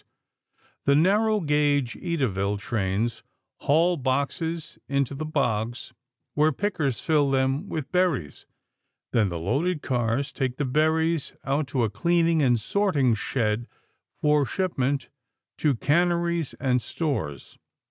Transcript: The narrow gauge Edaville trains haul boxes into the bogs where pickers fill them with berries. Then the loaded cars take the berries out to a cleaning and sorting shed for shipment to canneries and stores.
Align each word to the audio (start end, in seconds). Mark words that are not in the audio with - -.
The 0.85 0.95
narrow 0.95 1.41
gauge 1.41 1.93
Edaville 1.93 2.57
trains 2.57 3.21
haul 3.57 3.97
boxes 3.97 4.79
into 4.87 5.13
the 5.13 5.27
bogs 5.27 5.93
where 6.33 6.51
pickers 6.51 6.99
fill 6.99 7.29
them 7.29 7.69
with 7.69 7.91
berries. 7.91 8.47
Then 9.11 9.29
the 9.29 9.37
loaded 9.37 9.83
cars 9.83 10.33
take 10.33 10.57
the 10.57 10.65
berries 10.65 11.35
out 11.43 11.67
to 11.67 11.83
a 11.83 11.89
cleaning 11.91 12.41
and 12.41 12.59
sorting 12.59 13.13
shed 13.13 13.67
for 14.19 14.43
shipment 14.43 15.09
to 15.59 15.75
canneries 15.75 16.55
and 16.55 16.81
stores. 16.81 17.59